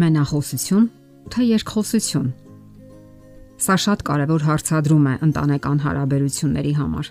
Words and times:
Մենախոսություն 0.00 0.84
թե 1.30 1.46
երկխոսություն։ 1.50 2.28
Սա 3.60 3.74
շատ 3.84 4.04
կարևոր 4.08 4.44
հարցադրում 4.46 5.08
է 5.10 5.14
ընտանեկան 5.26 5.80
հարաբերությունների 5.84 6.72
համար։ 6.78 7.10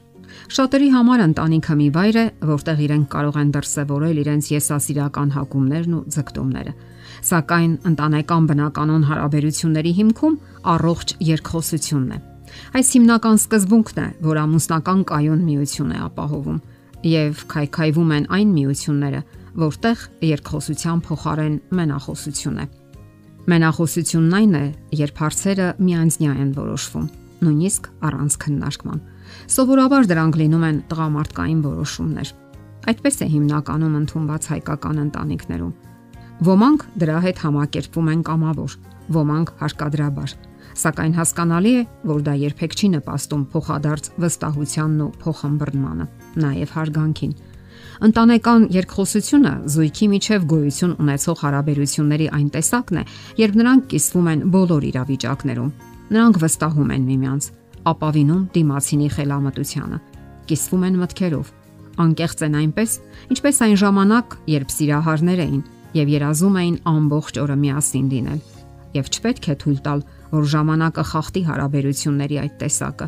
Շատերի 0.55 0.87
համար 0.93 1.23
ընտանիքը 1.25 1.75
մի 1.79 1.87
վայր 1.97 2.17
է, 2.21 2.23
որտեղ 2.49 2.81
իրենք 2.85 3.05
կարող 3.13 3.37
են 3.41 3.51
դրսևորել 3.55 4.21
իրենց 4.23 4.49
եսասիրական 4.53 5.29
հակումներն 5.35 5.95
ու 5.99 6.01
ձգտումները։ 6.15 6.73
Սակայն 7.29 7.73
ընտանեկան 7.89 8.49
բնականon 8.49 9.05
հարաբերությունների 9.09 9.93
հիմքում 9.99 10.39
առողջ 10.73 11.15
երկխոսությունն 11.29 12.11
է։ 12.17 12.19
Այս 12.79 12.91
հիմնական 12.97 13.39
սկզբունքն 13.43 13.99
է, 13.99 14.07
որ 14.25 14.41
ամուսնական 14.45 15.01
կայուն 15.09 15.41
միություն 15.49 15.93
է 15.93 16.01
ապահովում 16.09 16.59
եւ 17.09 17.45
քայքայվում 17.53 18.13
են 18.17 18.25
այն 18.39 18.53
միությունները, 18.57 19.21
որտեղ 19.69 20.05
երկխոսության 20.29 21.03
փոխարեն 21.09 21.55
մենախոսություն 21.79 22.59
է։ 22.63 22.69
Մենախոսությունն 23.49 24.33
այն 24.37 24.51
է, 24.57 24.65
երբ 24.93 25.19
հարցերը 25.23 25.67
միանձնյա 25.81 26.33
են 26.43 26.49
որոշվում, 26.53 27.05
նույնիսկ 27.45 27.87
առանց 28.05 28.35
քննարկման։ 28.43 28.99
Սովորաբար 29.55 30.09
դրանք 30.11 30.37
լինում 30.41 30.65
են 30.67 30.77
տղամարդկային 30.91 31.63
որոշումներ։ 31.63 32.33
Այդպես 32.93 33.17
է 33.25 33.27
հիմնականում 33.33 33.95
ընդունված 34.01 34.49
հայկական 34.53 35.01
ընտանիքներում։ 35.05 35.73
Ոմանք 36.49 36.85
դրա 37.01 37.17
հետ 37.25 37.41
համակերպվում 37.49 38.11
են 38.13 38.21
կամավոր, 38.29 38.75
ոմանք 39.17 39.53
հարկադրաբար։ 39.65 40.35
Սակայն 40.79 41.13
հասկանալի 41.17 41.73
է, 41.79 41.83
որ 42.05 42.19
դա 42.29 42.33
երբեք 42.45 42.75
չի 42.77 42.87
նպաստում 42.99 43.43
փոխադարձ 43.49 44.11
վստահությանն 44.23 45.01
ու 45.09 45.13
փոխհմբռնմանը, 45.25 46.05
նաև 46.45 46.75
հարգանքին 46.77 47.33
Ընտանեկան 47.99 48.65
երկխոսությունը 48.71 49.51
զույգի 49.67 50.07
միջև 50.07 50.43
գոյություն 50.47 50.91
ունեցող 51.03 51.39
հարաբերությունների 51.43 52.27
այն 52.37 52.45
տեսակն 52.53 52.99
է, 52.99 53.01
երբ 53.41 53.57
նրանք 53.59 53.87
կիսվում 53.91 54.29
են 54.31 54.43
բոլոր 54.53 54.85
իրավիճակներում։ 54.89 55.71
Նրանք 56.15 56.39
վստահում 56.43 56.93
են 56.95 57.03
միմյանց, 57.09 57.47
ապավինում 57.91 58.45
դիմացինի 58.55 59.09
խելամտությանը, 59.17 59.99
կիսվում 60.47 60.85
են 60.87 60.95
մտքերով, 61.03 61.51
անկեղծ 61.99 62.43
են 62.47 62.55
այնպես, 62.59 62.95
ինչպես 63.35 63.59
այն 63.67 63.75
ժամանակ, 63.83 64.37
երբ 64.55 64.73
սիրահարներ 64.79 65.43
էին 65.43 65.61
եւ 65.99 66.13
երազում 66.15 66.57
էին 66.63 66.77
ամբողջ 66.87 67.41
օրը 67.43 67.57
միասին 67.59 68.07
լինել։ 68.15 68.41
Եվ 68.95 69.09
չպետք 69.09 69.49
է 69.49 69.55
թույլ 69.59 69.79
տալ, 69.85 69.99
որ 70.29 70.47
ժամանակը 70.55 71.03
խախտի 71.09 71.41
հարաբերությունների 71.49 72.39
այդ 72.47 72.55
տեսակը։ 72.63 73.07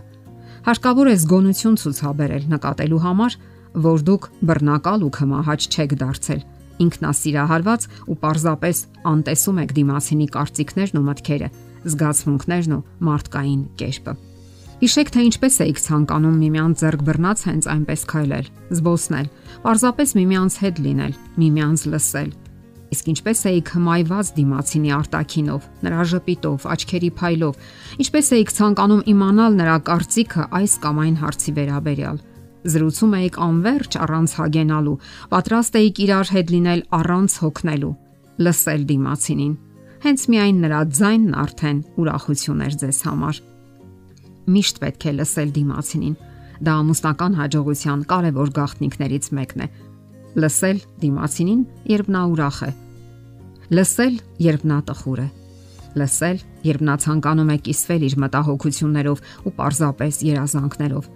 Հարկավոր 0.61 1.07
է 1.09 1.15
զգոնություն 1.21 1.77
ցուցաբերել 1.81 2.43
նկատելու 2.51 3.01
համար, 3.01 3.37
որ 3.71 4.01
դուք 4.07 4.25
բռնակալ 4.47 5.05
ու 5.05 5.13
քմահաճ 5.15 5.67
չեք 5.71 5.93
դարձել 6.01 6.41
ինքնասիրահարված 6.81 7.85
ու 8.09 8.17
պարզապես 8.21 8.81
անտեսում 9.11 9.61
եք 9.61 9.73
դիմացինի 9.77 10.27
կարծիքներն 10.35 10.99
ու 10.99 11.05
մտքերը, 11.07 11.49
զգացմունքներն 11.91 12.75
ու 12.75 12.83
մարդկային 13.07 13.63
կերպը։ 13.81 14.13
Հիշեք 14.81 15.09
թե 15.13 15.23
ինչպես 15.29 15.55
էիք 15.61 15.79
ցանկանում 15.85 16.37
միմյանց 16.41 16.81
ձեռք 16.81 17.01
բռնած 17.05 17.41
հենց 17.47 17.65
այնպես 17.71 18.05
քայլել, 18.11 18.47
զբոսնել, 18.81 19.27
պարզապես 19.61 20.13
միմյանց 20.17 20.55
հետ 20.61 20.81
լինել, 20.85 21.13
միմյանց 21.41 21.83
լսել։ 21.91 22.31
Իսկ 22.91 23.05
ինչպես 23.11 23.41
էիք 23.51 23.69
հմայված 23.71 24.31
դիմացինի 24.41 24.91
արտակինով, 24.97 25.67
նրա 25.85 26.07
ժպիտով, 26.11 26.65
աչքերի 26.73 27.11
փայլով, 27.21 27.61
ինչպես 28.03 28.33
էիք 28.41 28.51
ցանկանում 28.57 29.05
իմանալ 29.13 29.55
նրա 29.61 29.77
կարծիքը 29.91 30.49
այս 30.59 30.73
կամ 30.81 31.01
այն 31.05 31.15
հարցի 31.21 31.55
վերաբերյալ 31.61 32.19
Զրուցում 32.61 33.13
էիք 33.17 33.37
անverջ 33.41 33.95
առանց 34.05 34.33
հագենալու, 34.37 34.97
պատրաստ 35.31 35.77
էիք 35.79 36.01
իրար 36.05 36.31
հետ 36.35 36.51
լինել 36.53 36.81
առանց 36.93 37.37
հոգնելու, 37.41 37.93
լսել 38.45 38.83
դիմացինին։ 38.91 39.55
Հենց 40.01 40.25
միայն 40.33 40.59
նրա 40.65 40.81
ձայնն 40.97 41.33
արդեն 41.41 41.79
ուրախություն 42.01 42.61
էր 42.65 42.75
ձեզ 42.81 42.99
համար։ 43.07 43.39
Միշտ 44.53 44.81
պետք 44.81 45.07
է 45.09 45.13
լսել 45.17 45.49
դիմացինին։ 45.57 46.15
Դա 46.61 46.73
ամուսնական 46.81 47.37
հաջողության 47.41 48.05
կարևոր 48.11 48.53
գաղտնիքներից 48.61 49.25
մեկն 49.41 49.65
է։ 49.65 49.67
Լսել 50.41 50.77
դիմացինին, 51.01 51.61
երբ 51.91 52.11
նա 52.13 52.21
ուրախ 52.31 52.59
է։ 52.61 52.71
Լսել, 53.71 54.15
երբ 54.45 54.67
նա 54.69 54.79
տխուր 54.91 55.21
է։ 55.25 55.27
Լսել, 56.01 56.37
երբ 56.69 56.85
նա 56.87 56.95
ցանկանում 57.01 57.51
է 57.51 57.57
կիսվել 57.65 58.05
իր 58.07 58.15
մտահոգություններով 58.21 59.25
ու 59.49 59.53
պարզապես 59.57 60.21
երազանքներով 60.29 61.09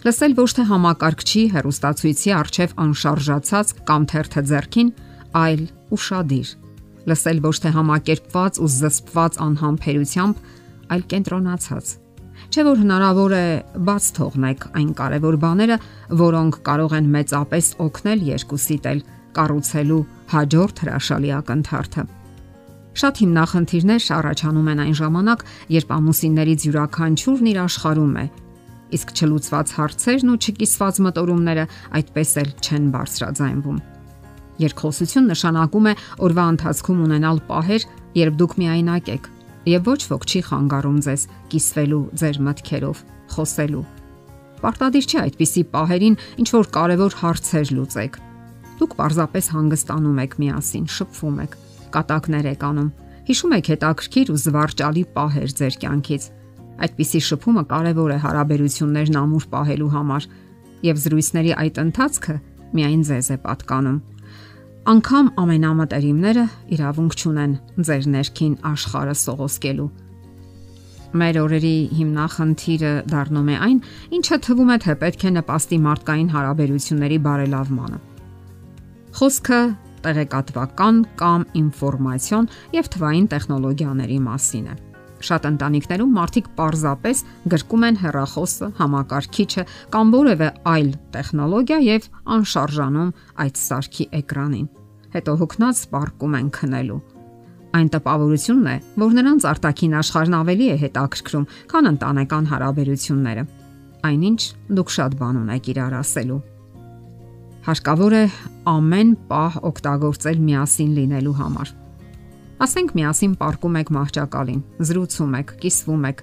Լսել 0.00 0.34
ոչ 0.38 0.50
թե 0.56 0.64
համակարգչի 0.70 1.42
հերոստացույցի 1.54 2.32
արչև 2.32 2.74
անշարժացած 2.84 3.72
կամ 3.88 4.06
թերթը 4.10 4.42
зерքին, 4.50 4.92
այլ 5.40 5.62
ուրشادիր։ 5.96 6.52
Լսել 7.10 7.40
ոչ 7.44 7.56
թե 7.64 7.72
համակերպված 7.76 8.60
ու 8.60 8.70
զսպված 8.80 9.38
անհամբերությամբ, 9.46 10.40
այլ 10.94 11.02
կենտրոնացած։ 11.10 11.92
Չէ 12.50 12.62
որ 12.66 12.80
հնարավոր 12.80 13.32
է 13.36 13.46
բաց 13.86 14.06
թողնեք 14.16 14.64
այն 14.80 14.90
կարևոր 15.00 15.36
բաները, 15.44 15.76
որոնք 16.20 16.56
կարող 16.66 16.94
են 16.98 17.10
մեծապես 17.14 17.66
օգնել 17.84 18.24
երկուսիդ 18.30 18.88
էլ 18.90 19.02
կառուցելու 19.36 20.00
հաջորդ 20.32 20.82
հրաշալի 20.84 21.30
ակնթարթը։ 21.36 22.04
Շատ 23.00 23.20
հիմնախնդիրներ 23.22 24.06
առաջանում 24.16 24.70
են 24.70 24.80
այն 24.84 24.96
ժամանակ, 24.98 25.44
երբ 25.76 25.92
ամուսիններից 26.00 26.64
յուրաքանչյուրն 26.66 27.50
իր 27.50 27.60
աշխարհում 27.70 28.16
է 28.18 28.24
իսկ 28.96 29.12
չլուծված 29.16 29.72
հարցերն 29.78 30.30
ու 30.30 30.38
չկիսված 30.40 31.00
մտորումները 31.06 31.64
այդպես 32.00 32.30
էլ 32.40 32.50
չեն 32.60 32.86
բարձրաձայնվում։ 32.94 33.78
Երկխոսություն 34.60 35.30
նշանակում 35.30 35.86
է 35.90 35.92
օրվա 36.26 36.44
ընթացքում 36.54 37.04
ունենալ 37.06 37.38
պահեր, 37.48 37.86
երբ 38.20 38.40
դուք 38.40 38.56
միայնակ 38.60 39.12
եք 39.14 39.30
եւ 39.70 39.88
ոչ 39.90 40.00
ոք 40.10 40.26
չի 40.30 40.40
խանգարում 40.48 40.98
ձեզ 41.04 41.24
կիսվելու 41.52 42.04
ձեր 42.20 42.40
մտքերով, 42.46 43.02
խոսելու։ 43.34 43.84
Պարտադիր 44.60 45.06
չէ 45.10 45.18
այդպիսի 45.20 45.62
պահերին 45.74 46.16
ինչ 46.40 46.48
որ 46.56 46.68
կարևոր 46.76 47.16
հարցեր 47.20 47.72
լուծեք։ 47.76 48.18
Դուք 48.80 48.96
պարզապես 49.00 49.46
հանգստանում 49.54 50.20
եք 50.24 50.36
միասին, 50.40 50.84
շփվում 50.96 51.40
եք, 51.44 51.56
կատակներ 51.96 52.50
եք 52.50 52.66
անում։ 52.70 52.90
Հիշում 53.30 53.54
եք 53.60 53.70
հետաքրքիր 53.70 54.30
ու 54.32 54.40
զվարճալի 54.40 55.04
պահեր 55.16 55.50
ձեր 55.60 55.74
կյանքից 55.84 56.24
Այդպիսի 56.80 57.20
շփումը 57.26 57.64
կարևոր 57.70 58.14
է 58.14 58.18
հարաբերություններն 58.24 59.18
ամուր 59.20 59.46
պահելու 59.52 59.90
համար, 59.94 60.28
եւ 60.86 61.00
զրույցների 61.04 61.52
այդ 61.60 61.80
ընթացքը 61.84 62.36
միայն 62.76 63.02
ձեզ 63.10 63.28
է 63.34 63.36
պատկանում։ 63.44 63.98
Անկամ 64.90 65.26
ամենամտերիմները 65.42 66.44
իրավունք 66.74 67.16
չունեն 67.20 67.52
ձեր 67.84 68.06
ներքին 68.14 68.54
աշխարհը 68.70 69.16
սողոսկելու։ 69.20 69.90
Մեր 71.20 71.38
օրերի 71.42 71.76
հիմնախնդիրը 71.98 72.92
դառնում 73.12 73.48
է 73.50 73.56
այն, 73.66 73.78
ինչը 74.16 74.36
թվում 74.46 74.70
է 74.70 74.76
թե 74.86 74.94
պետք 75.04 75.24
է 75.26 75.32
նպաստի 75.36 75.78
մարդկային 75.86 76.30
հարաբերությունների 76.34 77.18
բարելավմանը։ 77.26 77.98
Խոսքը 79.20 79.60
տեղեկատվական 80.06 81.02
կամ 81.20 81.48
ինֆորմացիոն 81.60 82.46
եւ 82.78 82.94
թվային 82.94 83.26
տեխնոլոգիաների 83.34 84.20
մասին 84.30 84.70
է։ 84.70 84.76
Շատ 85.20 85.46
ընտանիքներում 85.50 86.12
մարդիկ 86.16 86.46
պարզապես 86.56 87.22
գրկում 87.52 87.86
են 87.88 87.96
հեռախոսը, 88.00 88.68
համակարգիչը 88.80 89.64
կամ 89.92 90.12
որևէ 90.14 90.48
այլ 90.72 90.90
տեխնոլոգիա 91.16 91.78
եւ 91.84 92.06
անշարժանում 92.36 93.10
այդ 93.44 93.60
սարքի 93.60 94.06
էկրանին։ 94.20 94.68
Հետո 95.10 95.34
հոգնած 95.40 95.80
սպարկում 95.80 96.36
են 96.40 96.48
քնելու։ 96.56 97.00
Այն 97.70 97.90
տպավորությունն 97.94 98.70
է, 98.70 98.76
որ 98.98 99.12
նրանց 99.20 99.44
արտաքին 99.50 99.92
աշխարհն 100.00 100.36
ավելի 100.40 100.66
է 100.70 100.78
հետաքրքրում, 100.80 101.44
քան 101.70 101.90
ընտանեկան 101.90 102.48
հարաբերությունները։ 102.50 103.44
Այնինչ 104.10 104.40
դուք 104.80 104.94
շատ 104.96 105.18
բան 105.20 105.38
ունեք 105.44 105.70
իրար 105.74 105.94
ասելու։ 106.00 106.40
Հարկավոր 107.68 108.16
է 108.16 108.24
ամեն 108.72 109.12
պահ 109.30 109.60
օգտագործել 109.70 110.42
միասին 110.48 110.96
լինելու 110.96 111.36
համար 111.44 111.76
Ասենք 112.60 112.90
միասին 112.92 113.34
պարկում 113.40 113.76
եք 113.80 113.90
մահճակալին, 113.96 114.58
զրուցում 114.84 115.36
եք, 115.38 115.52
կիսվում 115.62 116.02
եք, 116.10 116.18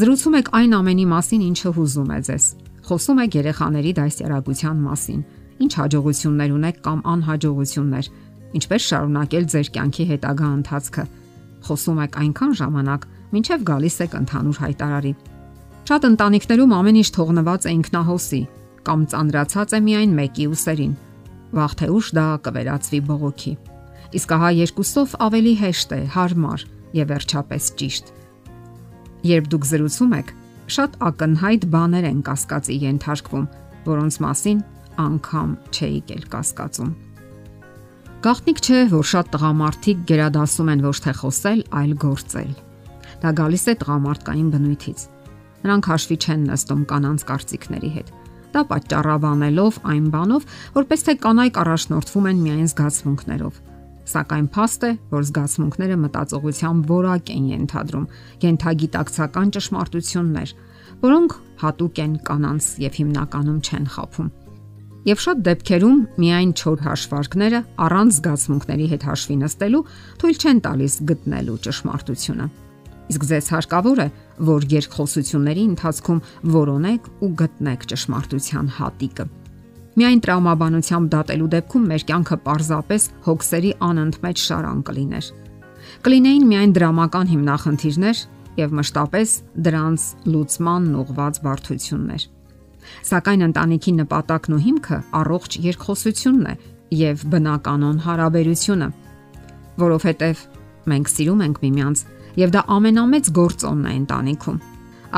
զրուցում 0.00 0.36
եք 0.38 0.46
այն 0.56 0.76
ամենի 0.78 1.02
մասին, 1.10 1.42
ինչը 1.52 1.72
հուզում 1.76 2.12
է 2.16 2.20
ձեզ։ 2.28 2.44
Խոսում 2.86 3.18
եք 3.22 3.34
երեխաների 3.36 3.92
դասյարակության 3.98 4.78
մասին, 4.86 5.18
ինչ 5.62 5.72
հաջողություններ 5.82 6.54
ունեք 6.56 6.78
կամ 6.86 7.02
անհաջողություններ, 7.12 8.08
ինչպես 8.56 8.86
շարունակել 8.88 9.44
ձեր 9.52 9.68
կյանքի 9.76 10.06
հետագա 10.12 10.48
ընթացքը։ 10.56 11.04
Խոսում 11.68 12.00
եք 12.08 12.16
այնքան 12.22 12.56
ժամանակ, 12.62 13.04
մինչև 13.36 13.66
գալիս 13.68 13.96
եք 14.06 14.16
ընդհանուր 14.22 14.62
հայտարարի։ 14.64 15.12
Շատ 15.92 16.08
ընտանիքներում 16.08 16.72
ամեն 16.72 17.00
ինչ 17.02 17.08
թողնված 17.20 17.68
է 17.68 17.76
ինքնահոսի 17.76 18.42
կամ 18.88 19.04
ծանրացած 19.12 19.76
է 19.76 19.82
միայն 19.92 20.16
մեկի 20.22 20.48
ուսերին։ 20.56 20.96
Վաղ 21.52 21.76
թե 21.82 21.92
ուշ 21.92 22.10
դա 22.16 22.26
կվերածվի 22.48 23.02
բողոքի 23.12 23.54
իսկ 24.18 24.34
ահա 24.36 24.50
երկուսով 24.58 25.14
ավելի 25.26 25.54
հեշտ 25.62 25.94
է, 25.96 26.00
հարմար 26.16 26.64
եւ 26.98 27.12
վերջապես 27.12 27.68
ճիշտ։ 27.80 28.12
Երբ 29.32 29.48
դուք 29.52 29.68
զրուցում 29.70 30.12
եք, 30.18 30.34
շատ 30.72 30.98
ակնհայտ 31.08 31.64
բաներ 31.72 32.08
են 32.10 32.20
կասկածի 32.26 32.76
ենթարկվում, 32.82 33.46
որոնց 33.86 34.18
մասին 34.24 34.60
անգամ 35.02 35.56
չէիք 35.72 36.12
էլ 36.16 36.28
կասկածում։ 36.32 36.92
Գաղտնիք 38.22 38.60
չէ, 38.62 38.80
որ 38.92 39.06
շատ 39.12 39.30
տղամարդիկ 39.34 40.02
գերադասում 40.06 40.68
են 40.72 40.84
ոչ 40.86 40.96
թե 41.02 41.12
խոսել, 41.22 41.62
այլ 41.80 41.94
գործել։ 42.04 42.52
Դա 43.22 43.32
գալիս 43.40 43.64
է 43.72 43.74
տղամարդկային 43.82 44.52
բնույթից։ 44.52 45.00
Նրանք 45.62 45.88
հաշվի 45.92 46.16
չեն 46.22 46.46
նստում 46.52 46.84
կանանց 46.92 47.24
կարծիքների 47.32 47.90
հետ։ 47.96 48.14
Դա 48.52 48.62
պատճառաբանելով 48.70 49.76
այն 49.92 50.06
բանով, 50.12 50.48
որպես 50.78 51.04
թե 51.08 51.14
կանայք 51.22 51.60
առաջնորդվում 51.62 52.26
են 52.30 52.42
միայն 52.46 52.70
զգացմունքներով։ 52.72 53.60
Սակայն 54.02 54.46
փաստ 54.50 54.84
է, 54.88 54.90
որ 55.12 55.26
զգացմունքները 55.28 55.96
մտածողության 56.02 56.78
որակ 56.90 57.32
են 57.32 57.44
ենթադրում, 57.52 58.06
յենթագիտակցական 58.42 59.52
ճշմարտություններ, 59.56 60.54
որոնք 61.02 61.36
հատուկ 61.62 62.00
են 62.02 62.14
կանանց 62.26 62.70
եւ 62.82 62.98
հիմնականում 62.98 63.60
չեն 63.62 63.86
խափում։ 63.94 64.32
Եվ 65.02 65.22
շատ 65.22 65.38
դեպքերում 65.46 66.02
միայն 66.22 66.50
չոր 66.54 66.82
հաշվարկները 66.86 67.60
առանց 67.86 68.18
զգացմունքների 68.18 68.84
հետ 68.92 69.06
հաշվի 69.08 69.36
նստելու 69.40 69.80
թույլ 70.22 70.36
չեն 70.42 70.60
տալիս 70.66 70.94
գտնելու 71.10 71.56
ճշմարտությունը։ 71.66 72.46
Իսկ 73.12 73.26
ձեզ 73.32 73.50
հարկավոր 73.52 74.02
է, 74.02 74.08
որ 74.46 74.66
երկխոսությունների 74.72 75.64
ընթացքում 75.72 76.24
որոնեք 76.54 77.10
ու 77.18 77.32
գտնեք 77.42 77.86
ճշմարտության 77.92 78.70
հատիկը։ 78.78 79.26
Միայն 79.92 80.20
տրամաբանությամբ 80.24 81.08
դատելու 81.12 81.48
դեպքում 81.52 81.88
մեր 81.92 82.04
կյանքը 82.08 82.36
պարզապես 82.46 83.02
հոգսերի 83.26 83.72
անընդմեջ 83.88 84.44
շարան 84.48 84.78
կլիներ։ 84.88 85.26
Կլինեին 86.06 86.46
միայն 86.48 86.72
դրամական 86.78 87.26
հիմնախնդիրներ 87.32 88.22
եւ 88.56 88.72
մշտապես 88.78 89.34
դրանց 89.66 90.06
լուծման 90.32 90.86
ուղված 91.02 91.40
բարդություններ։ 91.44 92.24
Սակայն 93.12 93.44
ընտանիքի 93.48 93.92
նպատակն 94.00 94.56
ու 94.56 94.62
հիմքը 94.62 94.98
առողջ 95.20 95.58
երկխոսությունն 95.66 96.48
է 96.52 96.54
եւ 97.02 97.24
բնականon 97.32 98.00
հարաբերությունը, 98.06 98.88
որովհետեւ 99.82 100.42
մենք 100.92 101.12
սիրում 101.12 101.44
ենք 101.46 101.60
միմյանց 101.62 102.04
եւ 102.42 102.54
դա 102.56 102.62
ամենամեծ 102.76 103.30
գործոնն 103.38 103.88
է 103.92 103.94
ընտանիքում։ 104.02 104.62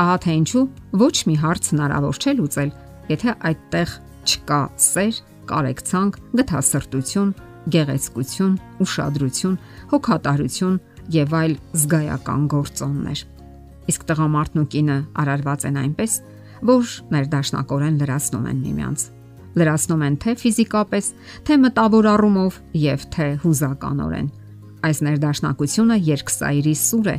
Ահա 0.03 0.15
թե 0.25 0.35
ինչու 0.35 0.65
ոչ 0.99 1.15
մի 1.29 1.35
հարց 1.45 1.71
հնարավոր 1.71 2.19
չէ 2.19 2.33
լուծել, 2.39 2.71
եթե 3.15 3.35
այդտեղ 3.49 3.95
չկա 4.25 4.61
սեր, 4.81 5.19
կարեկցանք, 5.49 6.17
գթասրտություն, 6.39 7.33
գեղեցկություն, 7.75 8.53
ուշադրություն, 8.85 9.57
հոգատարություն 9.93 10.77
եւ 11.15 11.35
այլ 11.39 11.53
զգայական 11.81 12.47
գործոններ։ 12.53 13.25
Իսկ 13.85 14.07
տղամարդն 14.09 14.61
ու 14.61 14.69
կինը 14.73 14.97
արարված 15.21 15.67
են 15.69 15.77
այնպես, 15.81 16.15
որ 16.65 16.95
ներդաշնակորեն 17.13 17.99
լրացնում 18.01 18.47
են 18.49 18.63
միմյանց։ 18.65 19.05
Լրացնում 19.55 20.03
են 20.05 20.15
թե 20.23 20.33
ֆիզիկապես, 20.41 21.05
թե 21.45 21.57
մտավոր 21.63 22.07
առումով 22.15 22.57
եւ 22.81 23.05
թե 23.15 23.27
հուզականորեն։ 23.45 24.27
Այս 24.85 24.99
ներդաշնակությունը 25.05 25.97
երկսայրի 26.09 26.75
սուր 26.81 27.07
է։ 27.13 27.17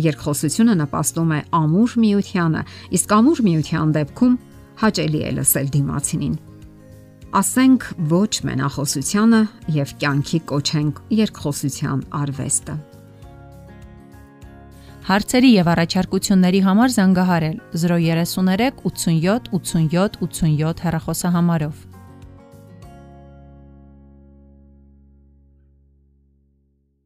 Երկխոսությունը 0.00 0.74
նպաստում 0.80 1.32
է 1.34 1.40
ամուր 1.60 1.94
միությանը, 2.04 2.62
իսկ 2.98 3.14
ամուր 3.16 3.40
միության 3.46 3.94
դեպքում 3.96 4.36
հաճելի 4.80 5.20
է 5.28 5.32
լսել 5.36 5.66
դիմացինին։ 5.74 6.36
Ասենք 7.40 7.84
ոչ 8.10 8.30
մենախոսությանը 8.48 9.40
եւ 9.76 9.92
կյանքի 10.02 10.40
կոչենք 10.50 11.02
երկխոսության 11.20 12.00
արվեստը։ 12.20 12.74
Հարցերի 15.10 15.50
եւ 15.56 15.70
առաջարկությունների 15.74 16.64
համար 16.66 16.96
զանգահարել 16.96 17.60
033 17.84 18.82
87 18.82 19.52
87 19.54 20.18
87 20.24 20.84
հեռախոսահամարով։ 20.86 21.89